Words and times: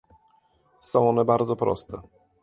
Są 0.81 1.09
one 1.09 1.25
bardzo 1.25 1.55
proste 1.55 2.01